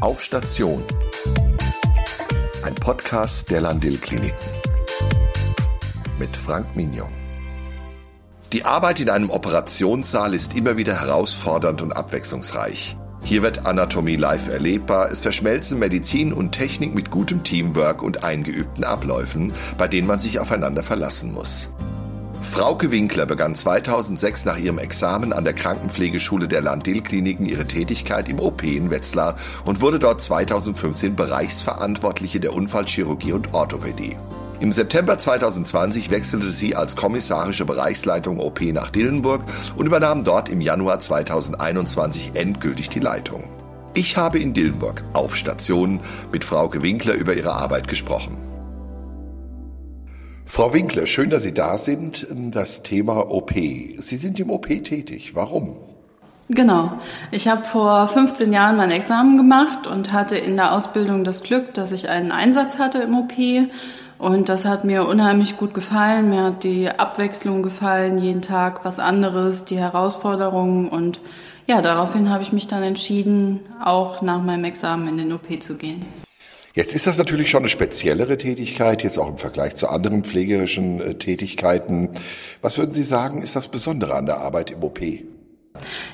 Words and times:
Auf 0.00 0.22
Station. 0.22 0.84
Ein 2.62 2.74
Podcast 2.74 3.50
der 3.50 3.62
Landil 3.62 3.96
Kliniken. 3.96 4.36
Mit 6.18 6.36
Frank 6.36 6.76
Mignon. 6.76 7.08
Die 8.52 8.66
Arbeit 8.66 9.00
in 9.00 9.08
einem 9.08 9.30
Operationssaal 9.30 10.34
ist 10.34 10.54
immer 10.54 10.76
wieder 10.76 11.00
herausfordernd 11.00 11.80
und 11.80 11.92
abwechslungsreich. 11.92 12.98
Hier 13.22 13.42
wird 13.42 13.64
Anatomie 13.64 14.16
live 14.16 14.48
erlebbar, 14.48 15.10
es 15.10 15.22
verschmelzen 15.22 15.78
Medizin 15.78 16.34
und 16.34 16.52
Technik 16.52 16.94
mit 16.94 17.10
gutem 17.10 17.42
Teamwork 17.42 18.02
und 18.02 18.22
eingeübten 18.22 18.84
Abläufen, 18.84 19.54
bei 19.78 19.88
denen 19.88 20.06
man 20.06 20.18
sich 20.18 20.38
aufeinander 20.38 20.82
verlassen 20.82 21.32
muss. 21.32 21.70
Frauke 22.50 22.90
Winkler 22.90 23.26
begann 23.26 23.54
2006 23.54 24.44
nach 24.46 24.56
ihrem 24.56 24.78
Examen 24.78 25.32
an 25.32 25.44
der 25.44 25.52
Krankenpflegeschule 25.52 26.48
der 26.48 26.62
Landil-Kliniken 26.62 27.44
ihre 27.44 27.66
Tätigkeit 27.66 28.28
im 28.30 28.40
OP 28.40 28.62
in 28.62 28.90
Wetzlar 28.90 29.34
und 29.64 29.80
wurde 29.82 29.98
dort 29.98 30.22
2015 30.22 31.16
Bereichsverantwortliche 31.16 32.40
der 32.40 32.54
Unfallchirurgie 32.54 33.32
und 33.32 33.52
Orthopädie. 33.52 34.16
Im 34.60 34.72
September 34.72 35.18
2020 35.18 36.10
wechselte 36.10 36.50
sie 36.50 36.74
als 36.74 36.96
kommissarische 36.96 37.66
Bereichsleitung 37.66 38.38
OP 38.38 38.62
nach 38.72 38.88
Dillenburg 38.88 39.42
und 39.76 39.84
übernahm 39.84 40.24
dort 40.24 40.48
im 40.48 40.62
Januar 40.62 40.98
2021 40.98 42.36
endgültig 42.36 42.88
die 42.88 43.00
Leitung. 43.00 43.50
Ich 43.92 44.16
habe 44.16 44.38
in 44.38 44.54
Dillenburg 44.54 45.04
auf 45.12 45.36
Station 45.36 46.00
mit 46.32 46.44
Frauke 46.44 46.82
Winkler 46.82 47.14
über 47.14 47.34
ihre 47.34 47.52
Arbeit 47.52 47.86
gesprochen. 47.88 48.45
Frau 50.48 50.72
Winkler, 50.72 51.06
schön, 51.06 51.28
dass 51.28 51.42
Sie 51.42 51.52
da 51.52 51.76
sind. 51.76 52.26
Das 52.30 52.82
Thema 52.82 53.30
OP. 53.30 53.52
Sie 53.52 54.16
sind 54.16 54.40
im 54.40 54.48
OP 54.48 54.68
tätig. 54.68 55.34
Warum? 55.34 55.76
Genau. 56.48 56.92
Ich 57.32 57.48
habe 57.48 57.64
vor 57.64 58.06
15 58.06 58.52
Jahren 58.52 58.76
mein 58.76 58.92
Examen 58.92 59.36
gemacht 59.36 59.86
und 59.86 60.12
hatte 60.12 60.36
in 60.36 60.56
der 60.56 60.72
Ausbildung 60.72 61.24
das 61.24 61.42
Glück, 61.42 61.74
dass 61.74 61.90
ich 61.90 62.08
einen 62.08 62.30
Einsatz 62.30 62.78
hatte 62.78 62.98
im 62.98 63.18
OP. 63.18 63.32
Und 64.18 64.48
das 64.48 64.64
hat 64.64 64.84
mir 64.84 65.06
unheimlich 65.06 65.56
gut 65.58 65.74
gefallen. 65.74 66.30
Mir 66.30 66.44
hat 66.44 66.62
die 66.64 66.88
Abwechslung 66.88 67.62
gefallen, 67.62 68.16
jeden 68.16 68.40
Tag 68.40 68.84
was 68.84 68.98
anderes, 68.98 69.64
die 69.64 69.78
Herausforderungen. 69.78 70.88
Und 70.88 71.20
ja, 71.66 71.82
daraufhin 71.82 72.30
habe 72.30 72.44
ich 72.44 72.52
mich 72.52 72.68
dann 72.68 72.84
entschieden, 72.84 73.60
auch 73.84 74.22
nach 74.22 74.40
meinem 74.42 74.64
Examen 74.64 75.08
in 75.08 75.16
den 75.18 75.32
OP 75.32 75.60
zu 75.60 75.76
gehen. 75.76 76.06
Jetzt 76.76 76.94
ist 76.94 77.06
das 77.06 77.16
natürlich 77.16 77.48
schon 77.48 77.60
eine 77.60 77.70
speziellere 77.70 78.36
Tätigkeit, 78.36 79.02
jetzt 79.02 79.16
auch 79.16 79.30
im 79.30 79.38
Vergleich 79.38 79.76
zu 79.76 79.88
anderen 79.88 80.24
pflegerischen 80.24 81.00
äh, 81.00 81.14
Tätigkeiten. 81.14 82.10
Was 82.60 82.76
würden 82.76 82.92
Sie 82.92 83.02
sagen, 83.02 83.40
ist 83.40 83.56
das 83.56 83.68
Besondere 83.68 84.14
an 84.14 84.26
der 84.26 84.40
Arbeit 84.40 84.72
im 84.72 84.82
OP? 84.82 85.00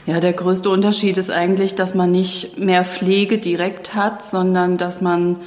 Ja, 0.06 0.20
der 0.20 0.32
größte 0.32 0.70
Unterschied 0.70 1.19
ist 1.19 1.32
eigentlich, 1.32 1.74
dass 1.74 1.94
man 1.94 2.12
nicht 2.12 2.60
mehr 2.60 2.84
Pflege 2.84 3.38
direkt 3.38 3.96
hat, 3.96 4.24
sondern 4.24 4.78
dass 4.78 5.00
man 5.00 5.41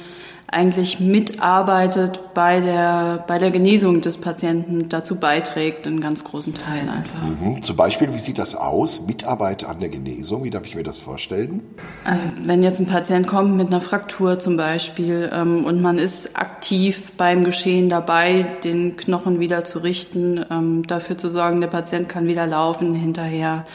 eigentlich 0.48 1.00
mitarbeitet 1.00 2.20
bei 2.32 2.60
der, 2.60 3.24
bei 3.26 3.38
der 3.38 3.50
Genesung 3.50 4.00
des 4.00 4.18
Patienten, 4.18 4.88
dazu 4.88 5.16
beiträgt, 5.16 5.86
in 5.86 6.00
ganz 6.00 6.22
großen 6.22 6.54
Teilen 6.54 6.88
einfach. 6.88 7.22
Mhm. 7.22 7.62
Zum 7.62 7.76
Beispiel, 7.76 8.12
wie 8.14 8.18
sieht 8.18 8.38
das 8.38 8.54
aus? 8.54 9.06
Mitarbeit 9.06 9.64
an 9.64 9.80
der 9.80 9.88
Genesung, 9.88 10.44
wie 10.44 10.50
darf 10.50 10.64
ich 10.64 10.76
mir 10.76 10.84
das 10.84 10.98
vorstellen? 10.98 11.62
Also 12.04 12.24
wenn 12.44 12.62
jetzt 12.62 12.78
ein 12.78 12.86
Patient 12.86 13.26
kommt 13.26 13.56
mit 13.56 13.68
einer 13.68 13.80
Fraktur 13.80 14.38
zum 14.38 14.56
Beispiel 14.56 15.30
ähm, 15.32 15.64
und 15.64 15.82
man 15.82 15.98
ist 15.98 16.38
aktiv 16.38 17.12
beim 17.16 17.42
Geschehen 17.42 17.88
dabei, 17.88 18.46
den 18.62 18.96
Knochen 18.96 19.40
wieder 19.40 19.64
zu 19.64 19.80
richten, 19.80 20.44
ähm, 20.48 20.86
dafür 20.86 21.18
zu 21.18 21.28
sorgen, 21.28 21.60
der 21.60 21.68
Patient 21.68 22.08
kann 22.08 22.28
wieder 22.28 22.46
laufen 22.46 22.94
hinterher. 22.94 23.66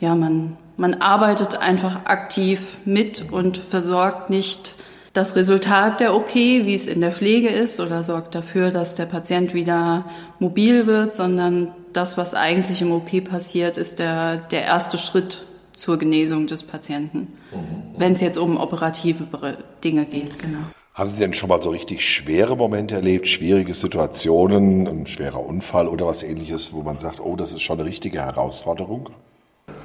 Ja, 0.00 0.16
man, 0.16 0.56
man 0.76 0.94
arbeitet 0.94 1.58
einfach 1.58 2.04
aktiv 2.06 2.78
mit 2.84 3.30
und 3.30 3.58
versorgt 3.58 4.28
nicht 4.28 4.74
das 5.16 5.36
Resultat 5.36 6.00
der 6.00 6.14
OP, 6.14 6.34
wie 6.34 6.74
es 6.74 6.86
in 6.86 7.00
der 7.00 7.12
Pflege 7.12 7.48
ist, 7.48 7.80
oder 7.80 8.04
sorgt 8.04 8.34
dafür, 8.34 8.70
dass 8.70 8.94
der 8.94 9.06
Patient 9.06 9.54
wieder 9.54 10.04
mobil 10.38 10.86
wird, 10.86 11.14
sondern 11.14 11.72
das, 11.92 12.18
was 12.18 12.34
eigentlich 12.34 12.82
im 12.82 12.92
OP 12.92 13.24
passiert, 13.24 13.76
ist 13.76 13.98
der, 13.98 14.36
der 14.36 14.64
erste 14.64 14.98
Schritt 14.98 15.46
zur 15.72 15.98
Genesung 15.98 16.46
des 16.46 16.62
Patienten, 16.62 17.28
mhm. 17.52 17.98
wenn 17.98 18.12
es 18.12 18.20
jetzt 18.20 18.38
um 18.38 18.58
operative 18.58 19.26
Dinge 19.82 20.04
geht. 20.04 20.38
Genau. 20.38 20.58
Haben 20.94 21.10
Sie 21.10 21.18
denn 21.18 21.34
schon 21.34 21.50
mal 21.50 21.60
so 21.60 21.70
richtig 21.70 22.06
schwere 22.08 22.56
Momente 22.56 22.94
erlebt, 22.94 23.28
schwierige 23.28 23.74
Situationen, 23.74 24.86
ein 24.86 25.06
schwerer 25.06 25.44
Unfall 25.44 25.88
oder 25.88 26.06
was 26.06 26.22
ähnliches, 26.22 26.72
wo 26.72 26.82
man 26.82 26.98
sagt, 26.98 27.20
oh, 27.20 27.36
das 27.36 27.52
ist 27.52 27.60
schon 27.60 27.78
eine 27.78 27.88
richtige 27.88 28.20
Herausforderung? 28.20 29.10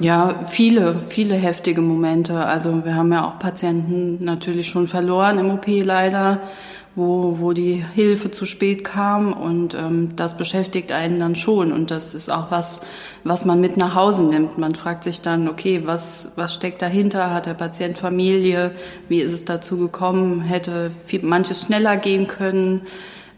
Ja, 0.01 0.45
viele, 0.45 0.99
viele 0.99 1.35
heftige 1.35 1.81
Momente. 1.81 2.43
Also 2.43 2.83
wir 2.83 2.95
haben 2.95 3.13
ja 3.13 3.23
auch 3.27 3.37
Patienten 3.37 4.17
natürlich 4.23 4.67
schon 4.67 4.87
verloren 4.87 5.37
im 5.37 5.51
OP 5.51 5.67
leider, 5.67 6.39
wo, 6.95 7.37
wo 7.39 7.53
die 7.53 7.85
Hilfe 7.93 8.31
zu 8.31 8.47
spät 8.47 8.83
kam 8.83 9.31
und 9.31 9.75
ähm, 9.75 10.09
das 10.15 10.37
beschäftigt 10.37 10.91
einen 10.91 11.19
dann 11.19 11.35
schon 11.35 11.71
und 11.71 11.91
das 11.91 12.15
ist 12.15 12.31
auch 12.31 12.49
was, 12.49 12.81
was 13.23 13.45
man 13.45 13.61
mit 13.61 13.77
nach 13.77 13.93
Hause 13.93 14.25
nimmt. 14.25 14.57
Man 14.57 14.73
fragt 14.73 15.03
sich 15.03 15.21
dann, 15.21 15.47
okay, 15.47 15.83
was, 15.85 16.33
was 16.35 16.55
steckt 16.55 16.81
dahinter? 16.81 17.31
Hat 17.31 17.45
der 17.45 17.53
Patient 17.53 17.95
Familie? 17.95 18.71
Wie 19.07 19.19
ist 19.19 19.33
es 19.33 19.45
dazu 19.45 19.77
gekommen? 19.77 20.41
Hätte 20.41 20.89
viel, 21.05 21.21
manches 21.21 21.61
schneller 21.61 21.97
gehen 21.97 22.25
können? 22.25 22.87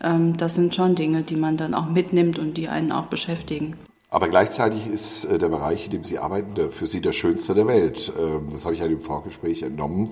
Ähm, 0.02 0.38
das 0.38 0.56
sind 0.56 0.74
schon 0.74 0.96
Dinge, 0.96 1.24
die 1.24 1.36
man 1.36 1.58
dann 1.58 1.74
auch 1.74 1.90
mitnimmt 1.90 2.40
und 2.40 2.56
die 2.56 2.70
einen 2.70 2.94
auch 2.94 3.08
beschäftigen. 3.08 3.76
Aber 4.14 4.28
gleichzeitig 4.28 4.86
ist 4.86 5.26
äh, 5.26 5.40
der 5.40 5.50
Bereich, 5.50 5.86
in 5.86 5.92
dem 5.92 6.04
Sie 6.04 6.20
arbeiten, 6.20 6.72
für 6.72 6.86
Sie 6.86 7.02
der 7.02 7.14
schönste 7.14 7.56
der 7.56 7.66
Welt. 7.66 8.14
Ähm, 8.16 8.46
das 8.52 8.64
habe 8.64 8.76
ich 8.76 8.82
ja 8.82 8.86
im 8.86 9.02
Vorgespräch 9.02 9.64
entnommen, 9.64 10.12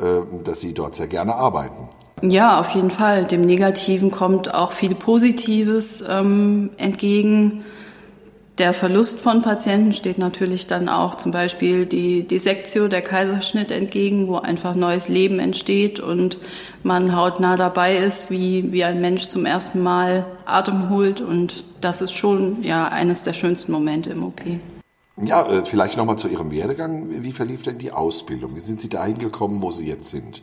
ähm, 0.00 0.42
dass 0.42 0.60
Sie 0.60 0.74
dort 0.74 0.96
sehr 0.96 1.06
gerne 1.06 1.36
arbeiten. 1.36 1.88
Ja, 2.22 2.58
auf 2.58 2.70
jeden 2.70 2.90
Fall. 2.90 3.24
Dem 3.24 3.42
Negativen 3.42 4.10
kommt 4.10 4.52
auch 4.52 4.72
viel 4.72 4.96
Positives 4.96 6.02
ähm, 6.10 6.70
entgegen. 6.76 7.64
Der 8.58 8.72
Verlust 8.72 9.20
von 9.20 9.42
Patienten 9.42 9.92
steht 9.92 10.16
natürlich 10.16 10.66
dann 10.66 10.88
auch 10.88 11.16
zum 11.16 11.30
Beispiel 11.30 11.84
die, 11.84 12.26
die 12.26 12.38
Sektio, 12.38 12.88
der 12.88 13.02
Kaiserschnitt 13.02 13.70
entgegen, 13.70 14.28
wo 14.28 14.36
einfach 14.36 14.74
neues 14.74 15.08
Leben 15.08 15.38
entsteht 15.40 16.00
und 16.00 16.38
man 16.82 17.14
hautnah 17.14 17.58
dabei 17.58 17.96
ist, 17.96 18.30
wie, 18.30 18.72
wie 18.72 18.84
ein 18.84 19.02
Mensch 19.02 19.28
zum 19.28 19.44
ersten 19.44 19.82
Mal 19.82 20.24
Atem 20.46 20.88
holt. 20.88 21.20
Und 21.20 21.66
das 21.82 22.00
ist 22.00 22.12
schon 22.12 22.62
ja 22.62 22.88
eines 22.88 23.24
der 23.24 23.34
schönsten 23.34 23.72
Momente 23.72 24.08
im 24.08 24.24
OP. 24.24 24.40
Ja, 25.22 25.46
äh, 25.46 25.62
vielleicht 25.66 25.98
nochmal 25.98 26.16
zu 26.16 26.28
Ihrem 26.28 26.50
Werdegang. 26.50 27.08
Wie 27.10 27.32
verlief 27.32 27.62
denn 27.62 27.76
die 27.76 27.92
Ausbildung? 27.92 28.56
Wie 28.56 28.60
sind 28.60 28.80
Sie 28.80 28.88
dahin 28.88 29.18
gekommen, 29.18 29.60
wo 29.60 29.70
Sie 29.70 29.86
jetzt 29.86 30.08
sind? 30.08 30.42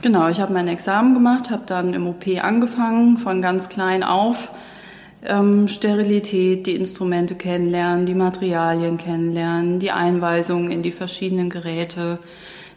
Genau, 0.00 0.28
ich 0.28 0.40
habe 0.40 0.52
mein 0.54 0.68
Examen 0.68 1.12
gemacht, 1.12 1.50
habe 1.50 1.64
dann 1.66 1.92
im 1.92 2.06
OP 2.06 2.24
angefangen, 2.42 3.18
von 3.18 3.42
ganz 3.42 3.68
klein 3.68 4.02
auf 4.02 4.50
ähm, 5.24 5.68
Sterilität, 5.68 6.66
die 6.66 6.76
Instrumente 6.76 7.34
kennenlernen, 7.34 8.06
die 8.06 8.14
Materialien 8.14 8.98
kennenlernen, 8.98 9.80
die 9.80 9.90
Einweisungen 9.90 10.70
in 10.70 10.82
die 10.82 10.92
verschiedenen 10.92 11.50
Geräte, 11.50 12.18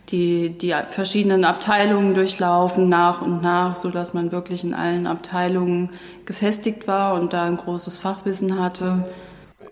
die, 0.10 0.58
die 0.58 0.74
verschiedenen 0.90 1.44
Abteilungen 1.44 2.14
durchlaufen 2.14 2.88
nach 2.88 3.22
und 3.22 3.42
nach, 3.42 3.76
so 3.76 3.90
dass 3.90 4.14
man 4.14 4.32
wirklich 4.32 4.64
in 4.64 4.74
allen 4.74 5.06
Abteilungen 5.06 5.90
gefestigt 6.26 6.88
war 6.88 7.20
und 7.20 7.34
da 7.34 7.44
ein 7.44 7.58
großes 7.58 7.98
Fachwissen 7.98 8.60
hatte. 8.60 9.06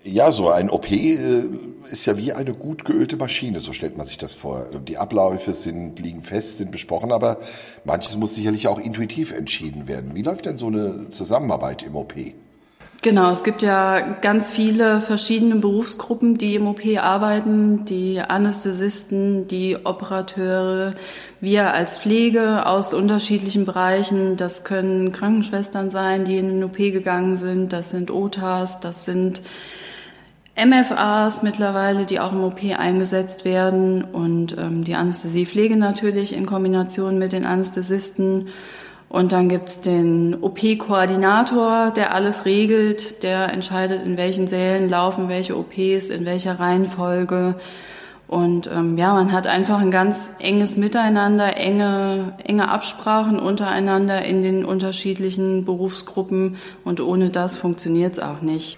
Ja, 0.04 0.32
so 0.32 0.50
ein 0.50 0.70
OP 0.70 0.92
äh, 0.92 1.44
ist 1.92 2.06
ja 2.06 2.18
wie 2.18 2.34
eine 2.34 2.54
gut 2.54 2.86
geölte 2.86 3.18
Maschine, 3.18 3.60
so 3.60 3.72
stellt 3.72 3.98
man 3.98 4.08
sich 4.08 4.18
das 4.18 4.34
vor. 4.34 4.66
Die 4.88 4.98
Abläufe 4.98 5.54
sind, 5.54 6.00
liegen 6.00 6.24
fest, 6.24 6.58
sind 6.58 6.72
besprochen, 6.72 7.12
aber 7.12 7.38
manches 7.86 8.18
muss 8.18 8.36
sicherlich 8.36 8.68
auch 8.68 8.80
intuitiv 8.80 9.32
entschieden 9.32 9.88
werden. 9.88 10.16
Wie 10.16 10.22
läuft 10.22 10.46
denn 10.46 10.58
so 10.58 10.68
eine 10.68 11.10
Zusammenarbeit 11.10 11.84
im 11.84 11.96
OP? 11.96 12.14
Genau, 13.06 13.30
es 13.30 13.44
gibt 13.44 13.62
ja 13.62 14.00
ganz 14.22 14.50
viele 14.50 15.00
verschiedene 15.00 15.58
Berufsgruppen, 15.58 16.40
die 16.40 16.56
im 16.56 16.66
OP 16.66 16.82
arbeiten, 16.98 17.86
die 17.86 18.20
Anästhesisten, 18.20 19.48
die 19.48 19.78
Operateure, 19.84 20.90
wir 21.40 21.72
als 21.76 22.00
Pflege 22.00 22.66
aus 22.66 22.96
unterschiedlichen 22.96 23.64
Bereichen. 23.64 24.38
Das 24.38 24.64
können 24.64 25.12
Krankenschwestern 25.12 25.92
sein, 25.92 26.26
die 26.26 26.40
in 26.40 26.48
den 26.48 26.64
OP 26.64 26.78
gegangen 26.78 27.36
sind, 27.36 27.74
das 27.74 27.92
sind 27.92 28.10
OTAs, 28.10 28.80
das 28.80 29.06
sind 29.06 29.44
MFAs 30.58 31.44
mittlerweile, 31.44 32.06
die 32.06 32.20
auch 32.20 32.34
im 32.34 32.44
OP 32.44 32.62
eingesetzt 32.76 33.46
werden 33.46 34.04
und 34.04 34.58
ähm, 34.58 34.84
die 34.84 34.96
Anästhesiepflege 34.96 35.76
natürlich 35.76 36.36
in 36.36 36.48
Kombination 36.48 37.20
mit 37.20 37.34
den 37.34 37.46
Anästhesisten. 37.46 38.48
Und 39.16 39.32
dann 39.32 39.48
gibt's 39.48 39.80
den 39.80 40.36
OP-Koordinator, 40.42 41.92
der 41.92 42.14
alles 42.14 42.44
regelt, 42.44 43.24
der 43.24 43.50
entscheidet, 43.54 44.06
in 44.06 44.18
welchen 44.18 44.46
Sälen 44.46 44.90
laufen 44.90 45.30
welche 45.30 45.58
OPs, 45.58 46.10
in 46.10 46.26
welcher 46.26 46.60
Reihenfolge. 46.60 47.56
Und 48.28 48.70
ähm, 48.70 48.98
ja, 48.98 49.14
man 49.14 49.32
hat 49.32 49.48
einfach 49.48 49.80
ein 49.80 49.90
ganz 49.90 50.34
enges 50.40 50.76
Miteinander, 50.76 51.56
enge, 51.56 52.34
enge 52.44 52.68
Absprachen 52.68 53.40
untereinander 53.40 54.26
in 54.26 54.42
den 54.42 54.66
unterschiedlichen 54.66 55.64
Berufsgruppen. 55.64 56.58
Und 56.84 57.00
ohne 57.00 57.30
das 57.30 57.56
funktioniert's 57.56 58.20
auch 58.20 58.42
nicht. 58.42 58.78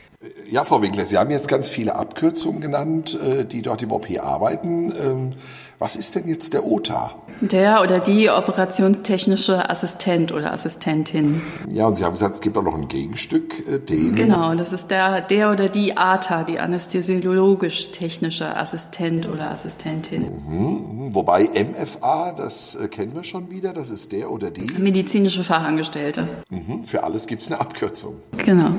Ja, 0.51 0.65
Frau 0.65 0.83
Winkler, 0.83 1.05
Sie 1.05 1.17
haben 1.17 1.31
jetzt 1.31 1.47
ganz 1.47 1.67
viele 1.67 1.95
Abkürzungen 1.95 2.61
genannt, 2.61 3.17
äh, 3.19 3.43
die 3.43 3.63
dort 3.63 3.81
im 3.81 3.91
OP 3.91 4.07
arbeiten. 4.21 5.33
Was 5.79 5.95
ist 5.95 6.15
denn 6.15 6.27
jetzt 6.27 6.53
der 6.53 6.65
OTA? 6.65 7.13
Der 7.39 7.83
oder 7.83 7.99
die 7.99 8.31
operationstechnische 8.31 9.69
Assistent 9.69 10.31
oder 10.31 10.51
Assistentin. 10.51 11.39
Ja, 11.69 11.85
und 11.85 11.97
Sie 11.97 12.03
haben 12.03 12.13
gesagt, 12.13 12.33
es 12.33 12.41
gibt 12.41 12.57
auch 12.57 12.63
noch 12.63 12.73
ein 12.73 12.87
Gegenstück, 12.87 13.53
äh, 13.67 13.77
den. 13.77 14.15
Genau, 14.15 14.55
das 14.55 14.73
ist 14.73 14.87
der, 14.87 15.21
der 15.21 15.51
oder 15.51 15.69
die 15.69 15.95
ATA, 15.95 16.45
die 16.45 16.57
anästhesiologisch-technische 16.57 18.57
Assistent 18.57 19.29
oder 19.29 19.51
Assistentin. 19.51 20.23
Mhm. 20.47 21.13
Wobei 21.13 21.43
MFA, 21.43 22.31
das 22.31 22.73
äh, 22.73 22.87
kennen 22.87 23.13
wir 23.13 23.23
schon 23.23 23.51
wieder, 23.51 23.71
das 23.71 23.91
ist 23.91 24.11
der 24.11 24.31
oder 24.31 24.49
die. 24.49 24.65
Medizinische 24.79 25.43
Fachangestellte. 25.43 26.27
Mhm. 26.49 26.85
Für 26.85 27.03
alles 27.03 27.27
gibt 27.27 27.43
es 27.43 27.51
eine 27.51 27.61
Abkürzung. 27.61 28.15
Genau. 28.43 28.71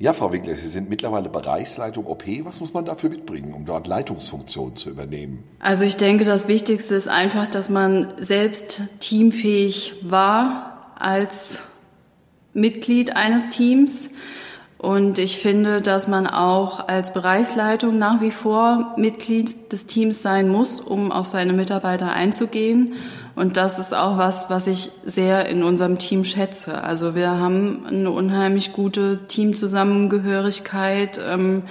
Ja, 0.00 0.12
Frau 0.12 0.32
Winkler, 0.32 0.54
Sie 0.54 0.68
sind 0.68 0.88
mittlerweile 0.88 1.28
Bereichsleitung 1.28 2.06
OP. 2.06 2.22
Was 2.44 2.60
muss 2.60 2.72
man 2.72 2.84
dafür 2.84 3.10
mitbringen, 3.10 3.52
um 3.52 3.64
dort 3.64 3.88
Leitungsfunktionen 3.88 4.76
zu 4.76 4.90
übernehmen? 4.90 5.42
Also 5.58 5.84
ich 5.84 5.96
denke, 5.96 6.24
das 6.24 6.46
Wichtigste 6.46 6.94
ist 6.94 7.08
einfach, 7.08 7.48
dass 7.48 7.68
man 7.68 8.12
selbst 8.20 8.82
teamfähig 9.00 9.96
war 10.02 10.92
als 10.96 11.64
Mitglied 12.54 13.16
eines 13.16 13.48
Teams. 13.48 14.10
Und 14.78 15.18
ich 15.18 15.38
finde, 15.38 15.82
dass 15.82 16.06
man 16.06 16.28
auch 16.28 16.86
als 16.86 17.12
Bereichsleitung 17.12 17.98
nach 17.98 18.20
wie 18.20 18.30
vor 18.30 18.94
Mitglied 18.96 19.72
des 19.72 19.86
Teams 19.86 20.22
sein 20.22 20.48
muss, 20.48 20.78
um 20.78 21.10
auf 21.10 21.26
seine 21.26 21.52
Mitarbeiter 21.52 22.12
einzugehen 22.12 22.92
und 23.38 23.56
das 23.56 23.78
ist 23.78 23.94
auch 23.94 24.18
was, 24.18 24.50
was 24.50 24.66
ich 24.66 24.90
sehr 25.04 25.48
in 25.48 25.62
unserem 25.62 26.00
Team 26.00 26.24
schätze. 26.24 26.82
Also 26.82 27.14
wir 27.14 27.30
haben 27.30 27.86
eine 27.86 28.10
unheimlich 28.10 28.72
gute 28.72 29.28
Teamzusammengehörigkeit, 29.28 31.20
ähm, 31.24 31.62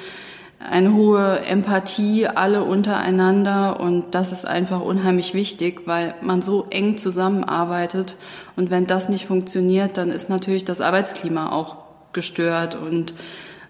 eine 0.60 0.94
hohe 0.94 1.40
Empathie, 1.46 2.26
alle 2.26 2.64
untereinander. 2.64 3.82
Und 3.82 4.16
das 4.16 4.32
ist 4.32 4.48
einfach 4.48 4.80
unheimlich 4.80 5.34
wichtig, 5.34 5.82
weil 5.84 6.16
man 6.22 6.42
so 6.42 6.68
eng 6.70 6.98
zusammenarbeitet. 6.98 8.16
Und 8.56 8.72
wenn 8.72 8.88
das 8.88 9.10
nicht 9.10 9.26
funktioniert, 9.26 9.98
dann 9.98 10.10
ist 10.10 10.30
natürlich 10.30 10.64
das 10.64 10.80
Arbeitsklima 10.80 11.52
auch 11.52 11.76
gestört 12.14 12.76
und 12.76 13.14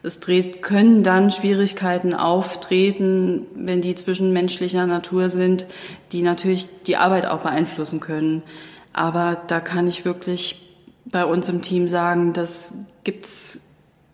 es 0.07 0.19
dreht, 0.19 0.61
können 0.63 1.03
dann 1.03 1.29
Schwierigkeiten 1.29 2.13
auftreten, 2.13 3.45
wenn 3.55 3.81
die 3.81 3.93
zwischenmenschlicher 3.93 4.87
Natur 4.87 5.29
sind, 5.29 5.65
die 6.11 6.23
natürlich 6.23 6.69
die 6.87 6.97
Arbeit 6.97 7.27
auch 7.27 7.43
beeinflussen 7.43 7.99
können. 7.99 8.41
Aber 8.93 9.37
da 9.47 9.59
kann 9.59 9.87
ich 9.87 10.05
wirklich 10.05 10.63
bei 11.05 11.23
uns 11.25 11.47
im 11.49 11.61
Team 11.61 11.87
sagen, 11.87 12.33
das 12.33 12.73
gibt's 13.03 13.66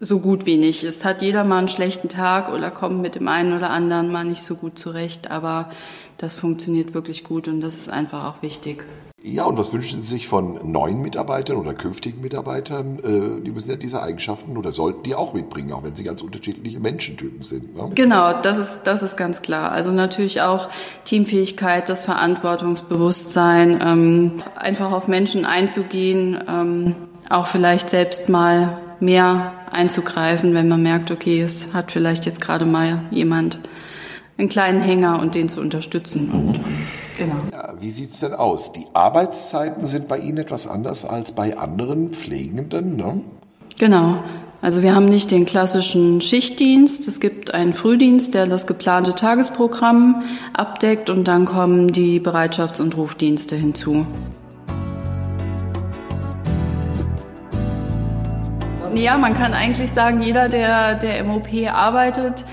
so 0.04 0.20
gut 0.20 0.46
wie 0.46 0.58
nicht. 0.58 0.84
Es 0.84 1.06
hat 1.06 1.22
jeder 1.22 1.44
mal 1.44 1.60
einen 1.60 1.68
schlechten 1.70 2.10
Tag 2.10 2.54
oder 2.54 2.72
kommt 2.72 3.02
mit 3.02 3.16
dem 3.16 3.28
einen 3.28 3.56
oder 3.56 3.70
anderen 3.70 4.12
mal 4.12 4.26
nicht 4.26 4.44
so 4.44 4.56
gut 4.56 4.78
zurecht, 4.78 5.32
aber 5.32 5.70
das 6.18 6.36
funktioniert 6.36 6.94
wirklich 6.94 7.24
gut 7.24 7.48
und 7.48 7.62
das 7.62 7.76
ist 7.76 7.90
einfach 7.90 8.26
auch 8.26 8.42
wichtig. 8.42 8.86
Ja, 9.26 9.46
und 9.46 9.58
was 9.58 9.72
wünschen 9.72 10.02
Sie 10.02 10.08
sich 10.10 10.28
von 10.28 10.60
neuen 10.70 11.02
Mitarbeitern 11.02 11.56
oder 11.56 11.74
künftigen 11.74 12.20
Mitarbeitern? 12.20 13.00
Äh, 13.00 13.42
die 13.42 13.52
müssen 13.52 13.70
ja 13.70 13.78
diese 13.78 14.02
Eigenschaften 14.04 14.58
oder 14.58 14.74
sollten 14.74 15.04
die 15.04 15.16
auch 15.16 15.34
mitbringen, 15.34 15.72
auch 15.72 15.82
wenn 15.84 15.96
sie 15.96 16.04
ganz 16.04 16.22
unterschiedliche 16.22 16.82
Menschentypen 16.82 17.42
sind. 17.42 17.74
Ne? 17.74 17.90
Genau, 17.96 18.42
das 18.42 18.58
ist, 18.58 18.80
das 18.84 19.02
ist 19.02 19.16
ganz 19.16 19.42
klar. 19.42 19.72
Also 19.72 19.92
natürlich 19.92 20.42
auch 20.42 20.68
Teamfähigkeit, 21.06 21.88
das 21.88 22.04
Verantwortungsbewusstsein, 22.04 23.80
ähm, 23.82 24.34
einfach 24.56 24.92
auf 24.92 25.08
Menschen 25.08 25.46
einzugehen, 25.46 26.44
ähm, 26.46 26.96
auch 27.30 27.48
vielleicht 27.48 27.90
selbst 27.90 28.28
mal 28.28 28.83
mehr 29.04 29.54
einzugreifen, 29.72 30.54
wenn 30.54 30.68
man 30.68 30.82
merkt, 30.82 31.12
okay, 31.12 31.42
es 31.42 31.74
hat 31.74 31.92
vielleicht 31.92 32.26
jetzt 32.26 32.42
gerade 32.42 32.66
mal 32.66 33.04
jemand 33.12 33.60
einen 34.38 34.50
kleinen 34.50 34.82
Hänger 34.82 35.20
und 35.20 35.36
den 35.36 35.50
zu 35.50 35.62
unterstützen. 35.62 36.30
Und 36.32 36.60
Genau. 37.18 37.36
Ja, 37.52 37.74
wie 37.80 37.92
sieht's 37.92 38.20
denn 38.20 38.34
aus? 38.34 38.72
Die 38.72 38.86
Arbeitszeiten 38.94 39.86
sind 39.86 40.08
bei 40.08 40.18
Ihnen 40.18 40.40
etwas 40.40 40.68
anders 40.68 41.06
als 41.06 41.32
bei 41.34 41.58
anderen 41.58 42.10
Pflegenden, 42.10 42.96
ne? 42.96 43.22
Genau. 43.78 44.24
Also 44.62 44.82
wir 44.82 44.96
haben 44.96 45.06
nicht 45.06 45.32
den 45.32 45.46
klassischen 45.46 46.22
Schichtdienst. 46.22 47.08
Es 47.08 47.20
gibt 47.20 47.54
einen 47.54 47.74
Frühdienst, 47.74 48.34
der 48.34 48.48
das 48.48 48.66
geplante 48.66 49.14
Tagesprogramm 49.14 50.24
abdeckt 50.54 51.10
und 51.10 51.28
dann 51.28 51.46
kommen 51.46 51.92
die 51.92 52.22
Bereitschafts- 52.22 52.82
und 52.82 52.96
Rufdienste 52.96 53.58
hinzu. 53.58 54.06
Ja, 58.96 59.18
man 59.18 59.34
kann 59.34 59.54
eigentlich 59.54 59.92
sagen, 59.92 60.22
jeder, 60.22 60.50
der 60.50 60.96
der 60.96 61.24
MOP 61.24 61.48
arbeitet, 61.72 62.46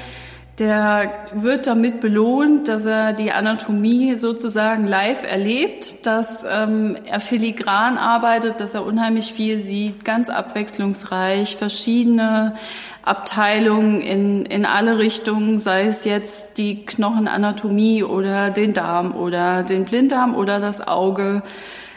der 0.58 1.26
wird 1.34 1.66
damit 1.66 2.00
belohnt, 2.00 2.69
dass 2.69 2.87
er 2.87 3.12
die 3.12 3.31
Anatomie 3.32 4.16
sozusagen 4.16 4.87
live 4.87 5.31
erlebt, 5.31 6.06
dass 6.06 6.44
ähm, 6.50 6.96
er 7.06 7.20
filigran 7.20 7.98
arbeitet, 7.98 8.60
dass 8.60 8.75
er 8.75 8.84
unheimlich 8.84 9.32
viel 9.32 9.60
sieht, 9.60 10.04
ganz 10.04 10.28
abwechslungsreich, 10.28 11.56
verschiedene 11.56 12.54
Abteilungen 13.02 14.00
in, 14.00 14.44
in 14.46 14.64
alle 14.64 14.98
Richtungen, 14.98 15.58
sei 15.58 15.87
es 15.87 16.04
jetzt 16.04 16.58
die 16.58 16.84
Knochenanatomie 16.84 18.02
oder 18.02 18.50
den 18.50 18.75
Darm 18.75 19.14
oder 19.14 19.62
den 19.62 19.84
Blinddarm 19.84 20.34
oder 20.34 20.58
das 20.60 20.87
Auge. 20.87 21.42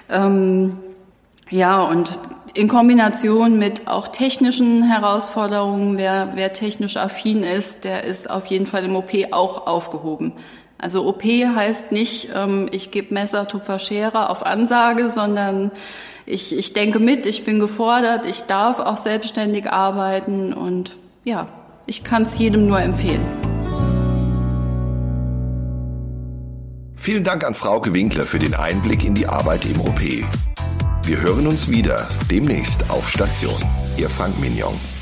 Ähm, 0.09 0.77
ja, 1.49 1.81
und 1.81 2.11
in 2.53 2.67
Kombination 2.67 3.57
mit 3.57 3.87
auch 3.87 4.07
technischen 4.07 4.83
Herausforderungen, 4.83 5.97
wer, 5.97 6.33
wer 6.35 6.53
technisch 6.53 6.97
affin 6.97 7.43
ist, 7.43 7.83
der 7.83 8.03
ist 8.03 8.29
auf 8.29 8.45
jeden 8.45 8.67
Fall 8.67 8.85
im 8.85 8.95
OP 8.95 9.11
auch 9.31 9.65
aufgehoben. 9.65 10.33
Also 10.77 11.07
OP 11.07 11.23
heißt 11.23 11.91
nicht, 11.91 12.29
ähm, 12.35 12.67
ich 12.71 12.91
gebe 12.91 13.13
Messer, 13.13 13.47
Tupfer, 13.47 13.79
Schere 13.79 14.29
auf 14.29 14.45
Ansage, 14.45 15.09
sondern 15.09 15.71
ich, 16.25 16.57
ich 16.57 16.73
denke 16.73 16.99
mit, 16.99 17.25
ich 17.25 17.43
bin 17.43 17.59
gefordert, 17.59 18.25
ich 18.25 18.43
darf 18.43 18.79
auch 18.79 18.97
selbstständig 18.97 19.71
arbeiten 19.71 20.53
und 20.53 20.97
ja, 21.23 21.47
ich 21.85 22.03
kann 22.03 22.23
es 22.23 22.37
jedem 22.37 22.67
nur 22.67 22.79
empfehlen. 22.79 23.25
Vielen 26.95 27.23
Dank 27.23 27.45
an 27.45 27.55
Frauke 27.55 27.93
Winkler 27.93 28.23
für 28.23 28.39
den 28.39 28.53
Einblick 28.53 29.03
in 29.03 29.15
die 29.15 29.27
Arbeit 29.27 29.65
im 29.65 29.81
OP. 29.81 29.99
Wir 31.05 31.21
hören 31.21 31.47
uns 31.47 31.69
wieder 31.69 32.07
demnächst 32.31 32.89
auf 32.89 33.09
Station. 33.09 33.61
Ihr 33.97 34.09
Frank 34.09 34.39
Mignon. 34.39 34.92